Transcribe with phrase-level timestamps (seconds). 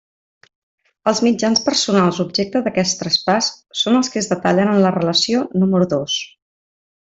[1.11, 3.51] Els mitjans personals objecte d'aquest traspàs
[3.83, 6.21] són els que es detallen en la relació número dos.